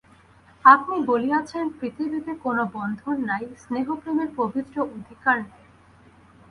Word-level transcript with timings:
আপনি 0.65 0.95
বলিয়াছেন, 1.05 1.65
পৃথিবীতে 1.79 2.31
কোনো 2.43 2.63
বন্ধন 2.73 3.15
নাই, 3.25 3.43
স্নেহপ্রেমের 3.57 4.29
পবিত্র 4.35 4.75
অধিকার 4.95 5.37
নাই। 5.43 5.63